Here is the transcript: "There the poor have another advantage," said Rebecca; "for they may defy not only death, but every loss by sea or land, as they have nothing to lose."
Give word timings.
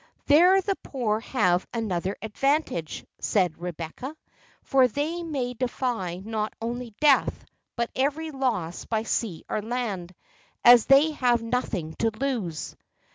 "There 0.25 0.59
the 0.61 0.75
poor 0.77 1.19
have 1.19 1.67
another 1.75 2.17
advantage," 2.23 3.05
said 3.19 3.61
Rebecca; 3.61 4.15
"for 4.63 4.87
they 4.87 5.21
may 5.21 5.53
defy 5.53 6.23
not 6.25 6.55
only 6.59 6.95
death, 6.99 7.45
but 7.75 7.91
every 7.95 8.31
loss 8.31 8.85
by 8.85 9.03
sea 9.03 9.45
or 9.47 9.61
land, 9.61 10.15
as 10.65 10.87
they 10.87 11.11
have 11.11 11.43
nothing 11.43 11.93
to 11.99 12.09
lose." 12.19 12.75